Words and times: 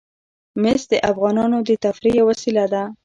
مس 0.61 0.81
د 0.91 0.93
افغانانو 1.11 1.57
د 1.67 1.69
تفریح 1.85 2.13
یوه 2.19 2.27
وسیله 2.29 2.65
ده. 2.73 2.83